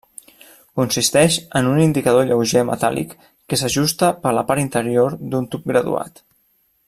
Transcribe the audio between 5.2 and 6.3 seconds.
d'un tub graduat.